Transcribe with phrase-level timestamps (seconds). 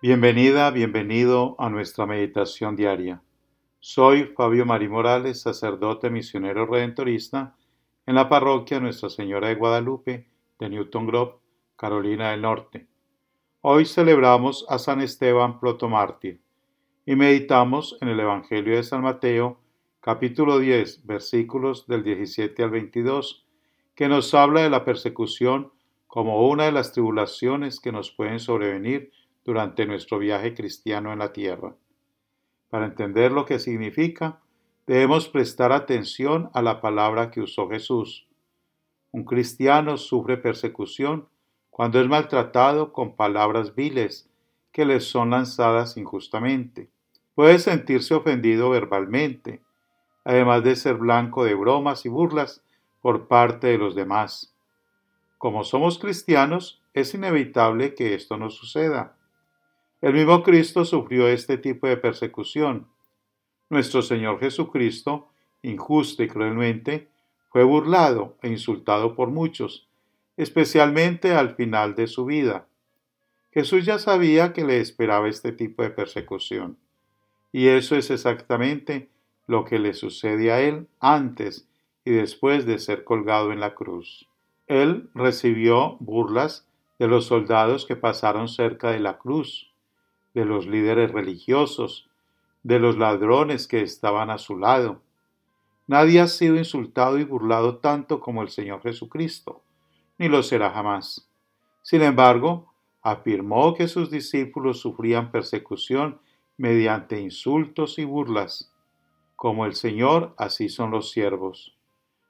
[0.00, 3.20] Bienvenida, bienvenido a nuestra meditación diaria.
[3.80, 7.56] Soy Fabio Mari Morales, sacerdote misionero redentorista
[8.06, 10.28] en la parroquia Nuestra Señora de Guadalupe
[10.60, 11.34] de Newton Grove,
[11.74, 12.86] Carolina del Norte.
[13.60, 16.40] Hoy celebramos a San Esteban protomártir
[17.04, 19.58] y meditamos en el Evangelio de San Mateo,
[19.98, 23.44] capítulo 10, versículos del 17 al 22,
[23.96, 25.72] que nos habla de la persecución
[26.06, 29.10] como una de las tribulaciones que nos pueden sobrevenir
[29.48, 31.74] durante nuestro viaje cristiano en la tierra.
[32.68, 34.40] Para entender lo que significa,
[34.86, 38.28] debemos prestar atención a la palabra que usó Jesús.
[39.10, 41.28] Un cristiano sufre persecución
[41.70, 44.28] cuando es maltratado con palabras viles
[44.70, 46.90] que le son lanzadas injustamente.
[47.34, 49.62] Puede sentirse ofendido verbalmente,
[50.24, 52.62] además de ser blanco de bromas y burlas
[53.00, 54.54] por parte de los demás.
[55.38, 59.14] Como somos cristianos, es inevitable que esto nos suceda.
[60.00, 62.86] El mismo Cristo sufrió este tipo de persecución.
[63.68, 65.28] Nuestro Señor Jesucristo,
[65.62, 67.08] injusto y cruelmente,
[67.50, 69.88] fue burlado e insultado por muchos,
[70.36, 72.68] especialmente al final de su vida.
[73.50, 76.78] Jesús ya sabía que le esperaba este tipo de persecución,
[77.50, 79.08] y eso es exactamente
[79.48, 81.66] lo que le sucede a él antes
[82.04, 84.28] y después de ser colgado en la cruz.
[84.68, 86.68] Él recibió burlas
[87.00, 89.68] de los soldados que pasaron cerca de la cruz
[90.34, 92.08] de los líderes religiosos,
[92.62, 95.00] de los ladrones que estaban a su lado.
[95.86, 99.62] Nadie ha sido insultado y burlado tanto como el Señor Jesucristo,
[100.18, 101.28] ni lo será jamás.
[101.82, 106.20] Sin embargo, afirmó que sus discípulos sufrían persecución
[106.56, 108.72] mediante insultos y burlas.
[109.36, 111.76] Como el Señor, así son los siervos.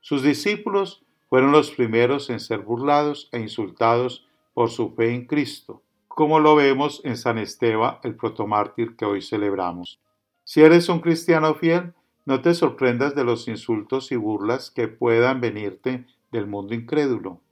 [0.00, 5.82] Sus discípulos fueron los primeros en ser burlados e insultados por su fe en Cristo
[6.16, 10.00] como lo vemos en San Esteban, el protomártir que hoy celebramos.
[10.44, 11.92] Si eres un cristiano fiel,
[12.24, 17.42] no te sorprendas de los insultos y burlas que puedan venirte del mundo incrédulo.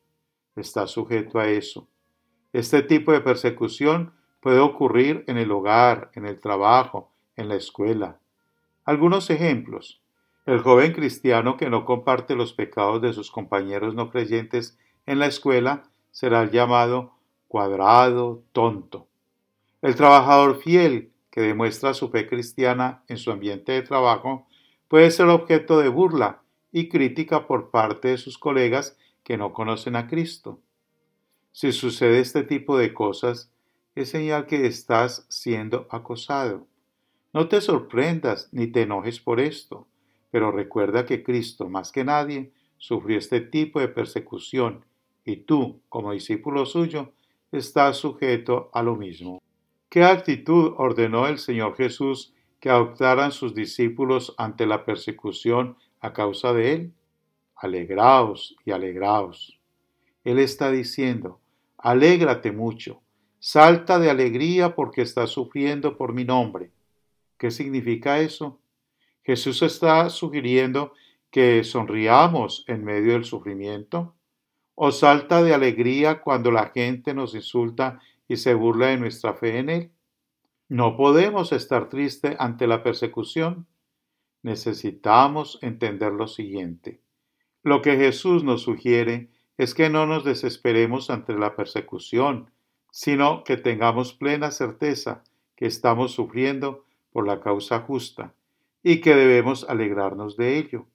[0.56, 1.86] Estás sujeto a eso.
[2.54, 8.18] Este tipo de persecución puede ocurrir en el hogar, en el trabajo, en la escuela.
[8.86, 10.00] Algunos ejemplos.
[10.46, 15.26] El joven cristiano que no comparte los pecados de sus compañeros no creyentes en la
[15.26, 15.82] escuela
[16.12, 17.13] será llamado
[17.54, 19.06] cuadrado, tonto.
[19.80, 24.48] El trabajador fiel que demuestra su fe cristiana en su ambiente de trabajo
[24.88, 26.42] puede ser objeto de burla
[26.72, 30.58] y crítica por parte de sus colegas que no conocen a Cristo.
[31.52, 33.52] Si sucede este tipo de cosas,
[33.94, 36.66] es señal que estás siendo acosado.
[37.32, 39.86] No te sorprendas ni te enojes por esto,
[40.32, 44.84] pero recuerda que Cristo, más que nadie, sufrió este tipo de persecución
[45.24, 47.12] y tú, como discípulo suyo,
[47.54, 49.42] está sujeto a lo mismo.
[49.88, 56.52] ¿Qué actitud ordenó el Señor Jesús que adoptaran sus discípulos ante la persecución a causa
[56.52, 56.92] de Él?
[57.54, 59.58] Alegraos y alegraos.
[60.24, 61.38] Él está diciendo,
[61.78, 63.00] alégrate mucho,
[63.38, 66.70] salta de alegría porque estás sufriendo por mi nombre.
[67.38, 68.58] ¿Qué significa eso?
[69.22, 70.92] Jesús está sugiriendo
[71.30, 74.14] que sonriamos en medio del sufrimiento
[74.74, 79.58] o salta de alegría cuando la gente nos insulta y se burla de nuestra fe
[79.58, 79.90] en Él?
[80.68, 83.66] No podemos estar tristes ante la persecución.
[84.42, 87.00] Necesitamos entender lo siguiente.
[87.62, 92.50] Lo que Jesús nos sugiere es que no nos desesperemos ante la persecución,
[92.90, 95.22] sino que tengamos plena certeza
[95.56, 98.34] que estamos sufriendo por la causa justa
[98.82, 100.86] y que debemos alegrarnos de ello,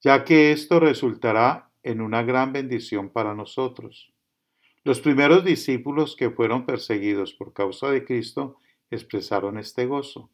[0.00, 4.12] ya que esto resultará en una gran bendición para nosotros.
[4.84, 8.56] Los primeros discípulos que fueron perseguidos por causa de Cristo
[8.90, 10.30] expresaron este gozo.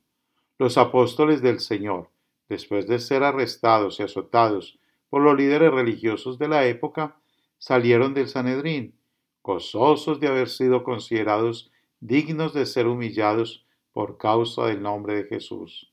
[0.59, 2.11] Los apóstoles del Señor,
[2.49, 4.79] después de ser arrestados y azotados
[5.11, 7.17] por los líderes religiosos de la época,
[7.59, 8.95] salieron del Sanedrín,
[9.43, 11.71] gozosos de haber sido considerados
[12.01, 15.93] dignos de ser humillados por causa del nombre de Jesús.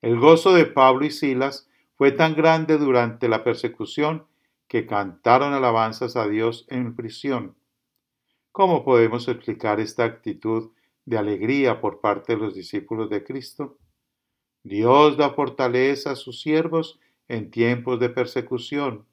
[0.00, 4.26] El gozo de Pablo y Silas fue tan grande durante la persecución
[4.68, 7.56] que cantaron alabanzas a Dios en prisión.
[8.52, 10.70] ¿Cómo podemos explicar esta actitud
[11.04, 13.78] de alegría por parte de los discípulos de Cristo?
[14.62, 16.98] Dios da fortaleza a sus siervos
[17.28, 19.06] en tiempos de persecución.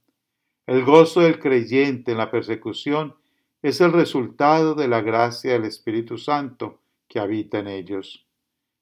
[0.65, 3.15] El gozo del creyente en la persecución
[3.61, 8.25] es el resultado de la gracia del Espíritu Santo que habita en ellos.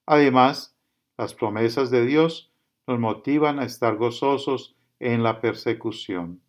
[0.06, 0.76] Además,
[1.18, 2.52] las promesas de Dios
[2.88, 6.42] nos motivan a estar gozosos en la persecución.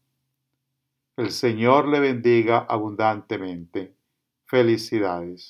[1.22, 3.94] El Señor le bendiga abundantemente.
[4.44, 5.42] Felicidades.